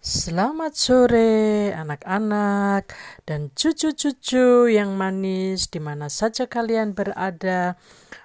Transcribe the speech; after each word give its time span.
Selamat 0.00 0.72
sore 0.80 1.76
anak-anak 1.76 2.88
dan 3.28 3.52
cucu-cucu 3.52 4.72
yang 4.72 4.96
manis 4.96 5.68
di 5.68 5.76
mana 5.76 6.08
saja 6.08 6.48
kalian 6.48 6.96
berada. 6.96 7.76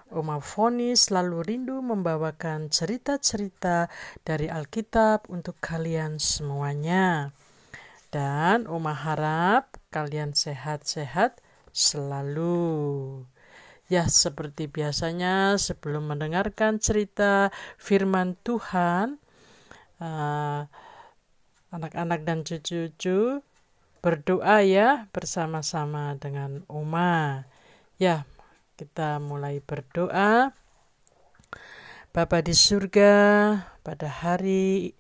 Oma 0.08 0.40
Foni 0.40 0.96
selalu 0.96 1.44
rindu 1.44 1.84
membawakan 1.84 2.72
cerita-cerita 2.72 3.92
dari 4.24 4.48
Alkitab 4.48 5.28
untuk 5.28 5.60
kalian 5.60 6.16
semuanya. 6.16 7.36
Dan 8.08 8.72
Oma 8.72 8.96
harap 8.96 9.76
kalian 9.92 10.32
sehat-sehat 10.32 11.44
selalu. 11.76 13.28
Ya, 13.92 14.08
seperti 14.08 14.72
biasanya 14.72 15.60
sebelum 15.60 16.08
mendengarkan 16.08 16.80
cerita 16.80 17.52
firman 17.76 18.40
Tuhan, 18.48 19.20
uh, 20.00 20.72
anak-anak 21.76 22.24
dan 22.24 22.48
cucu-cucu 22.48 23.44
berdoa 24.00 24.64
ya 24.64 25.12
bersama-sama 25.12 26.16
dengan 26.16 26.64
Oma. 26.72 27.44
Ya, 28.00 28.24
kita 28.80 29.20
mulai 29.20 29.60
berdoa. 29.60 30.56
Bapa 32.16 32.40
di 32.40 32.56
surga, 32.56 33.14
pada 33.84 34.08
hari 34.08 34.96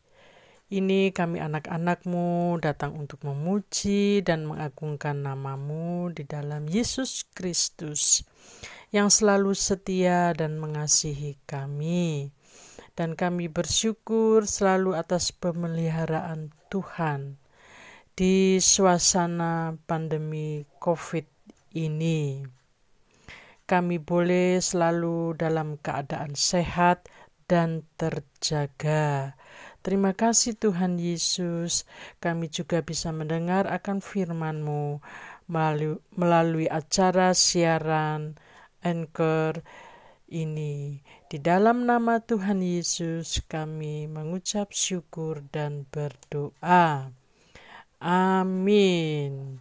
ini 0.67 1.15
kami 1.15 1.39
anak-anakmu 1.39 2.59
datang 2.59 2.97
untuk 2.99 3.23
memuji 3.23 4.19
dan 4.25 4.43
mengagungkan 4.43 5.23
namamu 5.23 6.11
di 6.11 6.27
dalam 6.27 6.67
Yesus 6.67 7.23
Kristus 7.31 8.27
yang 8.91 9.07
selalu 9.07 9.55
setia 9.55 10.35
dan 10.35 10.59
mengasihi 10.59 11.39
kami 11.47 12.35
dan 12.95 13.13
kami 13.13 13.51
bersyukur 13.51 14.47
selalu 14.47 14.95
atas 14.95 15.35
pemeliharaan 15.35 16.55
Tuhan 16.75 17.39
di 18.19 18.59
suasana 18.59 19.79
pandemi 19.87 20.67
COVID 20.83 21.23
ini. 21.79 22.43
Kami 23.63 23.95
boleh 24.03 24.59
selalu 24.59 25.39
dalam 25.39 25.79
keadaan 25.79 26.35
sehat 26.35 27.07
dan 27.47 27.87
terjaga. 27.95 29.39
Terima 29.79 30.11
kasih 30.11 30.59
Tuhan 30.59 30.99
Yesus, 30.99 31.87
kami 32.19 32.51
juga 32.51 32.83
bisa 32.83 33.15
mendengar 33.15 33.71
akan 33.71 34.03
firman-Mu 34.03 34.99
melalui, 36.19 36.67
acara 36.67 37.31
siaran 37.31 38.35
Anchor 38.83 39.63
ini. 40.29 41.01
Di 41.25 41.37
dalam 41.41 41.85
nama 41.85 42.21
Tuhan 42.21 42.61
Yesus 42.61 43.41
kami 43.45 44.05
mengucap 44.09 44.73
syukur 44.73 45.45
dan 45.51 45.85
berdoa. 45.89 47.11
Amin. 48.01 49.59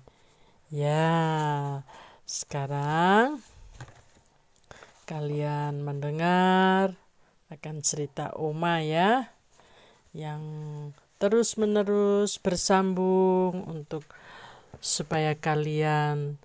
Ya, 0.73 1.81
sekarang 2.27 3.41
kalian 5.05 5.85
mendengar 5.85 6.97
akan 7.53 7.85
cerita 7.85 8.33
Oma 8.35 8.81
ya 8.81 9.31
yang 10.17 10.42
terus-menerus 11.20 12.41
bersambung 12.41 13.65
untuk 13.69 14.09
supaya 14.83 15.37
kalian 15.39 16.37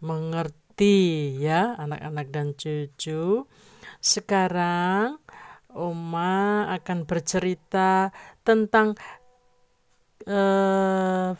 mengerti 0.00 0.59
ya 1.36 1.76
anak-anak 1.76 2.26
dan 2.32 2.56
cucu 2.56 3.44
sekarang 4.00 5.20
Oma 5.70 6.66
akan 6.74 7.06
bercerita 7.06 8.10
tentang 8.42 8.98
uh, 10.26 11.30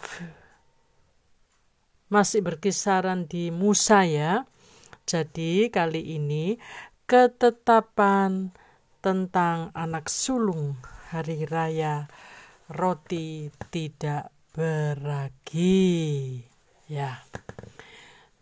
masih 2.07 2.41
berkisaran 2.43 3.27
di 3.27 3.51
Musa 3.51 4.07
ya. 4.07 4.47
Jadi 5.03 5.67
kali 5.75 6.15
ini 6.15 6.55
ketetapan 7.11 8.55
tentang 9.03 9.75
anak 9.75 10.07
sulung 10.07 10.79
hari 11.11 11.43
raya 11.43 12.07
roti 12.71 13.51
tidak 13.75 14.31
beragi. 14.55 16.39
Ya. 16.87 17.19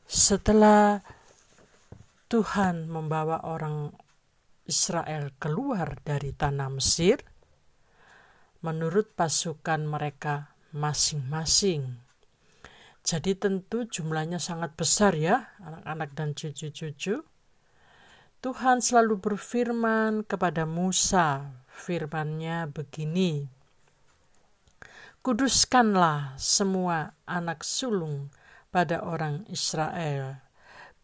Setelah 0.09 1.05
Tuhan 2.33 2.89
membawa 2.89 3.45
orang 3.45 3.93
Israel 4.65 5.37
keluar 5.37 6.01
dari 6.01 6.33
tanah 6.33 6.73
Mesir, 6.73 7.21
menurut 8.65 9.13
pasukan 9.13 9.85
mereka 9.85 10.57
masing-masing. 10.73 12.01
Jadi 13.05 13.37
tentu 13.37 13.85
jumlahnya 13.85 14.41
sangat 14.41 14.73
besar 14.81 15.13
ya, 15.13 15.53
anak-anak 15.61 16.11
dan 16.17 16.33
cucu-cucu. 16.33 17.21
Tuhan 18.41 18.81
selalu 18.81 19.21
berfirman 19.21 20.25
kepada 20.25 20.65
Musa, 20.65 21.53
firmannya 21.69 22.73
begini, 22.73 23.45
Kuduskanlah 25.21 26.33
semua 26.41 27.13
anak 27.29 27.61
sulung 27.61 28.33
pada 28.69 29.01
orang 29.01 29.49
Israel, 29.49 30.45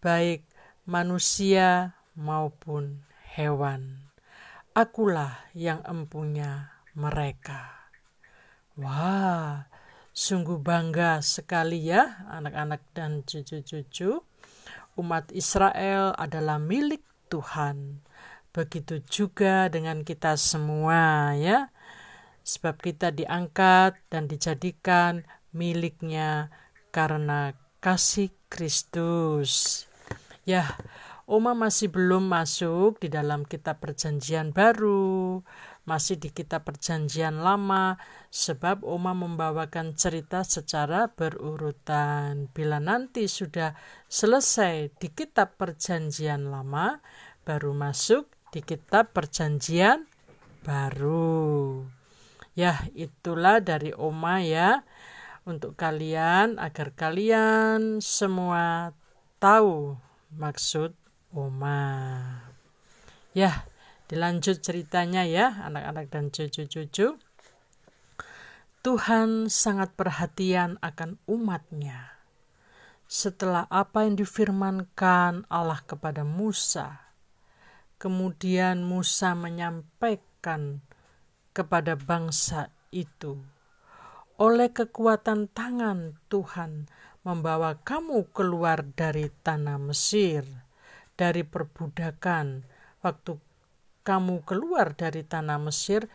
baik 0.05 0.45
manusia 0.85 1.97
maupun 2.13 3.03
hewan. 3.35 4.05
Akulah 4.75 5.49
yang 5.55 5.81
empunya 5.87 6.75
mereka. 6.99 7.91
Wah, 8.75 9.71
sungguh 10.11 10.59
bangga 10.59 11.23
sekali 11.23 11.87
ya 11.89 12.27
anak-anak 12.27 12.83
dan 12.91 13.23
cucu-cucu. 13.23 14.23
Umat 14.95 15.31
Israel 15.35 16.15
adalah 16.19 16.59
milik 16.59 17.03
Tuhan. 17.31 18.03
Begitu 18.55 19.03
juga 19.11 19.67
dengan 19.67 20.07
kita 20.07 20.39
semua 20.39 21.35
ya. 21.35 21.71
Sebab 22.47 22.79
kita 22.79 23.11
diangkat 23.11 23.99
dan 24.13 24.31
dijadikan 24.31 25.27
miliknya 25.51 26.51
karena 26.95 27.59
kasih 27.83 28.31
Kristus. 28.47 29.83
Ya, 30.47 30.79
Oma 31.27 31.59
masih 31.59 31.91
belum 31.91 32.31
masuk 32.31 33.03
di 33.03 33.11
dalam 33.11 33.43
kitab 33.43 33.83
perjanjian 33.83 34.55
baru, 34.55 35.43
masih 35.83 36.23
di 36.23 36.31
kitab 36.31 36.69
perjanjian 36.69 37.43
lama, 37.43 37.99
sebab 38.31 38.87
Oma 38.87 39.11
membawakan 39.11 39.99
cerita 39.99 40.47
secara 40.47 41.11
berurutan. 41.11 42.47
Bila 42.55 42.79
nanti 42.79 43.27
sudah 43.27 43.75
selesai 44.07 44.95
di 44.95 45.11
kitab 45.11 45.59
perjanjian 45.59 46.47
lama, 46.47 47.03
baru 47.43 47.75
masuk 47.75 48.31
di 48.55 48.63
kitab 48.63 49.11
perjanjian 49.11 50.07
baru. 50.63 51.83
Ya, 52.55 52.87
itulah 52.95 53.59
dari 53.59 53.91
Oma 53.97 54.45
ya, 54.47 54.87
untuk 55.45 55.77
kalian, 55.77 56.57
agar 56.57 56.93
kalian 56.97 58.01
semua 58.01 58.97
tahu 59.37 59.97
maksud 60.33 60.97
Oma. 61.35 61.83
Ya, 63.35 63.67
dilanjut 64.07 64.63
ceritanya 64.63 65.27
ya, 65.27 65.67
anak-anak 65.67 66.07
dan 66.09 66.31
cucu-cucu. 66.31 67.19
Tuhan 68.85 69.49
sangat 69.49 69.97
perhatian 69.97 70.77
akan 70.85 71.17
umatnya. 71.25 72.15
Setelah 73.09 73.67
apa 73.73 74.05
yang 74.07 74.15
difirmankan 74.15 75.49
Allah 75.51 75.81
kepada 75.83 76.23
Musa, 76.23 77.05
kemudian 77.99 78.85
Musa 78.85 79.33
menyampaikan 79.35 80.85
kepada 81.57 81.97
bangsa 81.99 82.71
itu, 82.93 83.41
oleh 84.45 84.77
kekuatan 84.77 85.49
tangan 85.49 86.21
Tuhan 86.29 86.93
membawa 87.25 87.81
kamu 87.81 88.29
keluar 88.37 88.85
dari 88.93 89.33
tanah 89.33 89.81
Mesir 89.81 90.45
dari 91.17 91.41
perbudakan 91.49 92.69
waktu 93.01 93.41
kamu 94.05 94.45
keluar 94.45 94.93
dari 94.93 95.25
tanah 95.25 95.57
Mesir 95.65 96.13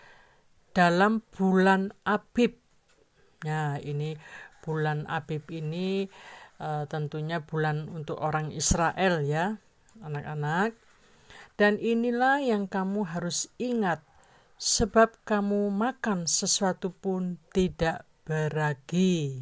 dalam 0.77 1.25
bulan 1.33 1.89
Abib. 2.05 2.53
Nah, 3.49 3.81
ini 3.81 4.13
bulan 4.61 5.09
Abib 5.09 5.49
ini 5.49 6.05
uh, 6.61 6.85
tentunya 6.85 7.41
bulan 7.41 7.89
untuk 7.89 8.21
orang 8.21 8.53
Israel 8.53 9.25
ya, 9.25 9.57
anak-anak. 10.05 10.77
Dan 11.57 11.81
inilah 11.81 12.45
yang 12.45 12.69
kamu 12.69 13.09
harus 13.09 13.49
ingat 13.57 14.05
sebab 14.61 15.17
kamu 15.25 15.73
makan 15.73 16.29
sesuatu 16.29 16.93
pun 16.93 17.41
tidak 17.51 18.08
beragi. 18.29 19.41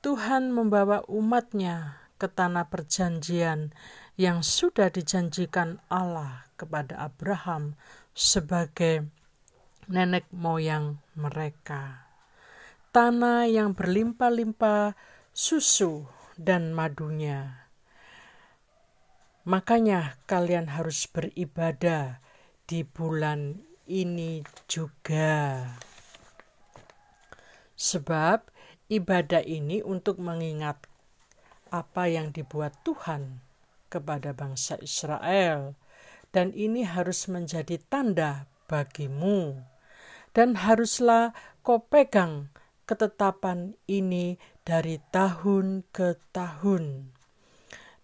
Tuhan 0.00 0.48
membawa 0.48 1.04
umatnya 1.12 2.00
ke 2.16 2.24
tanah 2.24 2.72
perjanjian 2.72 3.76
yang 4.16 4.40
sudah 4.40 4.88
dijanjikan 4.88 5.76
Allah 5.92 6.48
kepada 6.56 6.96
Abraham 7.04 7.76
sebagai 8.16 9.12
nenek 9.92 10.24
moyang 10.32 11.04
mereka. 11.12 12.08
tanah 12.90 13.46
yang 13.46 13.70
berlimpah-limpah 13.78 14.98
susu 15.30 16.10
dan 16.34 16.74
madunya. 16.74 17.70
Makanya 19.46 20.18
kalian 20.26 20.66
harus 20.74 21.06
beribadah 21.06 22.18
di 22.66 22.82
bulan 22.82 23.62
ini 23.86 24.42
juga. 24.66 25.70
Sebab 27.80 28.52
ibadah 28.92 29.40
ini 29.40 29.80
untuk 29.80 30.20
mengingat 30.20 30.84
apa 31.72 32.12
yang 32.12 32.28
dibuat 32.28 32.76
Tuhan 32.84 33.40
kepada 33.88 34.36
bangsa 34.36 34.76
Israel, 34.84 35.80
dan 36.28 36.52
ini 36.52 36.84
harus 36.84 37.24
menjadi 37.24 37.80
tanda 37.88 38.52
bagimu, 38.68 39.64
dan 40.36 40.60
haruslah 40.60 41.32
kau 41.64 41.80
pegang 41.80 42.52
ketetapan 42.84 43.72
ini 43.88 44.36
dari 44.60 45.00
tahun 45.08 45.88
ke 45.88 46.20
tahun. 46.36 47.16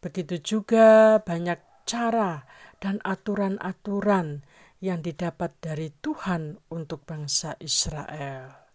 Begitu 0.01 0.41
juga 0.41 1.21
banyak 1.21 1.61
cara 1.85 2.49
dan 2.81 2.97
aturan-aturan 3.05 4.41
yang 4.81 5.05
didapat 5.05 5.53
dari 5.61 5.93
Tuhan 6.01 6.65
untuk 6.73 7.05
bangsa 7.05 7.61
Israel. 7.61 8.66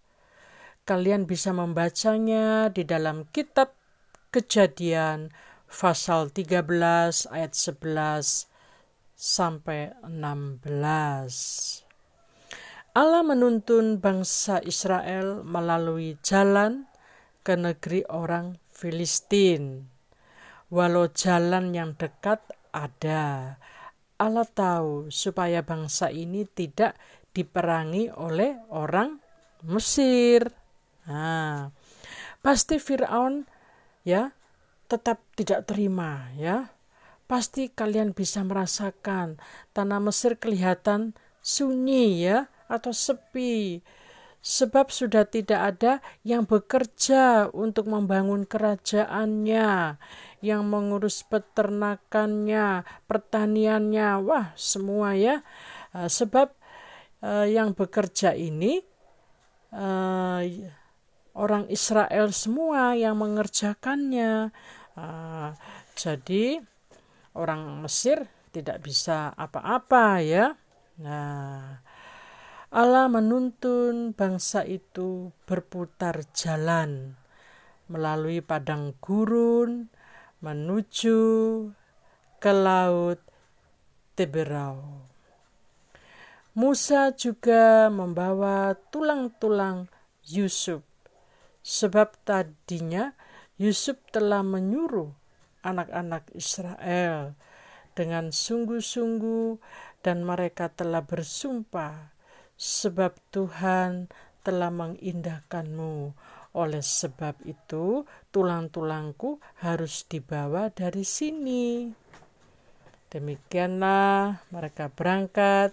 Kalian 0.81 1.29
bisa 1.29 1.53
membacanya 1.53 2.73
di 2.73 2.81
dalam 2.81 3.29
kitab 3.29 3.77
Kejadian 4.33 5.29
pasal 5.69 6.33
13 6.33 7.29
ayat 7.29 7.53
11 7.53 8.49
sampai 9.13 9.93
16. 10.01 11.85
Allah 12.97 13.23
menuntun 13.23 14.01
bangsa 14.01 14.57
Israel 14.65 15.45
melalui 15.45 16.17
jalan 16.25 16.89
ke 17.45 17.53
negeri 17.53 18.01
orang 18.09 18.57
Filistin. 18.73 19.85
Walau 20.73 21.11
jalan 21.13 21.77
yang 21.77 21.93
dekat 21.93 22.41
ada, 22.73 23.59
Allah 24.17 24.47
tahu 24.49 25.13
supaya 25.13 25.61
bangsa 25.61 26.09
ini 26.09 26.47
tidak 26.49 26.97
diperangi 27.35 28.09
oleh 28.09 28.57
orang 28.73 29.21
Mesir. 29.67 30.60
Nah, 31.09 31.73
pasti 32.45 32.77
Firaun 32.77 33.45
ya 34.05 34.33
tetap 34.91 35.23
tidak 35.39 35.65
terima 35.69 36.27
ya. 36.35 36.69
Pasti 37.25 37.71
kalian 37.71 38.11
bisa 38.11 38.43
merasakan 38.43 39.39
tanah 39.71 40.03
Mesir 40.03 40.35
kelihatan 40.35 41.15
sunyi 41.39 42.27
ya 42.27 42.51
atau 42.67 42.91
sepi. 42.91 43.79
Sebab 44.41 44.89
sudah 44.89 45.29
tidak 45.29 45.61
ada 45.77 45.93
yang 46.25 46.49
bekerja 46.49 47.53
untuk 47.53 47.85
membangun 47.85 48.43
kerajaannya 48.49 50.01
yang 50.41 50.61
mengurus 50.65 51.21
peternakannya 51.23 52.83
pertaniannya. 53.05 54.09
Wah 54.25 54.49
semua 54.57 55.13
ya. 55.13 55.45
Eh, 55.93 56.09
sebab 56.09 56.51
uh, 57.21 57.45
yang 57.45 57.77
bekerja 57.77 58.33
ini 58.33 58.81
uh, 59.77 60.41
orang 61.35 61.67
Israel 61.71 62.31
semua 62.35 62.95
yang 62.95 63.19
mengerjakannya. 63.19 64.51
Uh, 64.95 65.55
jadi 65.95 66.59
orang 67.35 67.83
Mesir 67.83 68.27
tidak 68.51 68.83
bisa 68.83 69.31
apa-apa 69.35 70.19
ya. 70.19 70.55
Nah, 70.99 71.79
Allah 72.71 73.07
menuntun 73.07 74.15
bangsa 74.15 74.63
itu 74.67 75.31
berputar 75.47 76.23
jalan 76.35 77.15
melalui 77.91 78.39
padang 78.39 78.95
gurun 79.03 79.91
menuju 80.39 81.19
ke 82.39 82.51
laut 82.51 83.19
Teberau. 84.15 85.07
Musa 86.51 87.15
juga 87.15 87.87
membawa 87.87 88.75
tulang-tulang 88.91 89.87
Yusuf 90.27 90.83
Sebab 91.61 92.25
tadinya 92.25 93.13
Yusuf 93.61 94.01
telah 94.09 94.41
menyuruh 94.41 95.13
anak-anak 95.61 96.33
Israel 96.33 97.37
dengan 97.93 98.33
sungguh-sungguh 98.33 99.61
dan 100.01 100.25
mereka 100.25 100.73
telah 100.73 101.05
bersumpah 101.05 102.09
sebab 102.57 103.13
Tuhan 103.29 104.09
telah 104.41 104.73
mengindahkanmu. 104.73 106.17
Oleh 106.51 106.83
sebab 106.83 107.39
itu, 107.47 108.03
tulang-tulangku 108.33 109.39
harus 109.63 110.03
dibawa 110.09 110.67
dari 110.67 111.05
sini. 111.07 111.87
Demikianlah 113.07 114.49
mereka 114.51 114.91
berangkat 114.91 115.71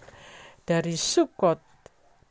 dari 0.62 0.94
Sukot 0.94 1.58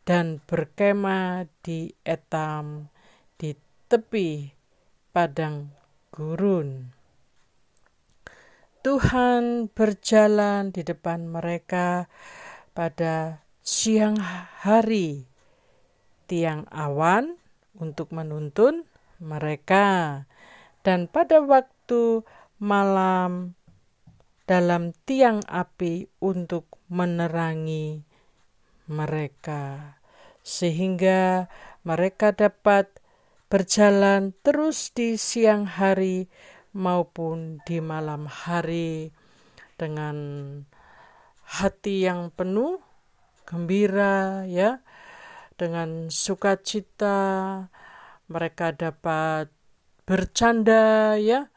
dan 0.07 0.39
berkemah 0.39 1.43
di 1.59 1.91
Etam 2.07 2.87
tepi 3.87 4.51
padang 5.15 5.71
gurun. 6.11 6.91
Tuhan 8.83 9.71
berjalan 9.71 10.75
di 10.75 10.83
depan 10.83 11.27
mereka 11.27 12.11
pada 12.75 13.43
siang 13.63 14.19
hari, 14.59 15.27
tiang 16.27 16.67
awan 16.71 17.39
untuk 17.79 18.11
menuntun 18.11 18.83
mereka, 19.23 20.23
dan 20.83 21.07
pada 21.07 21.39
waktu 21.39 22.27
malam 22.59 23.55
dalam 24.47 24.95
tiang 25.03 25.43
api 25.47 26.07
untuk 26.23 26.67
menerangi 26.87 28.03
mereka, 28.87 29.99
sehingga 30.43 31.51
mereka 31.83 32.31
dapat 32.31 32.87
berjalan 33.47 34.35
terus 34.43 34.91
di 34.91 35.15
siang 35.15 35.63
hari 35.63 36.27
maupun 36.75 37.63
di 37.63 37.79
malam 37.79 38.27
hari. 38.27 39.11
Dengan 39.77 40.17
hati 41.47 42.03
yang 42.03 42.33
penuh 42.35 42.83
gembira 43.47 44.43
ya. 44.49 44.83
Dengan 45.57 46.11
sukacita 46.11 47.17
mereka 48.27 48.75
dapat 48.75 49.49
bercanda 50.03 51.15
ya. 51.17 51.47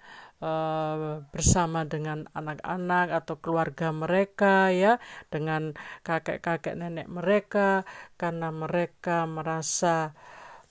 Uh, 0.41 1.21
bersama 1.37 1.85
dengan 1.85 2.25
anak-anak 2.33 3.13
atau 3.13 3.37
keluarga 3.43 3.93
mereka 3.93 4.73
ya. 4.73 4.97
Dengan 5.29 5.77
kakek-kakek 6.07 6.81
nenek 6.81 7.13
mereka 7.13 7.85
karena 8.17 8.49
mereka 8.49 9.29
merasa 9.29 10.17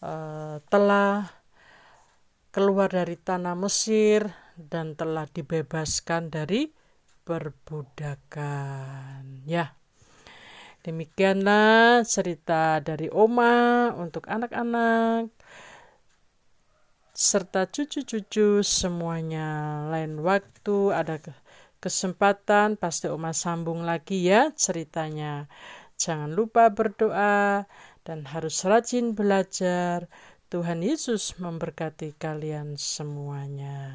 uh, 0.03 0.59
telah 0.67 1.39
keluar 2.49 2.89
dari 2.89 3.15
tanah 3.15 3.55
Mesir 3.55 4.25
dan 4.57 4.97
telah 4.97 5.29
dibebaskan 5.29 6.33
dari 6.33 6.73
perbudakan. 7.23 9.45
Ya. 9.45 9.77
Demikianlah 10.79 12.07
cerita 12.07 12.79
dari 12.79 13.11
Oma 13.11 13.91
untuk 13.99 14.31
anak-anak 14.31 15.27
serta 17.19 17.67
cucu-cucu 17.67 18.63
semuanya. 18.63 19.83
Lain 19.91 20.23
waktu 20.23 20.95
ada 20.95 21.19
kesempatan 21.83 22.79
pasti 22.79 23.11
Oma 23.11 23.35
sambung 23.35 23.83
lagi 23.83 24.23
ya 24.23 24.55
ceritanya. 24.55 25.51
Jangan 25.99 26.31
lupa 26.31 26.71
berdoa 26.71 27.67
dan 28.09 28.25
harus 28.25 28.65
rajin 28.65 29.13
belajar. 29.13 30.09
Tuhan 30.49 30.81
Yesus 30.81 31.37
memberkati 31.37 32.17
kalian 32.17 32.73
semuanya. 32.73 33.93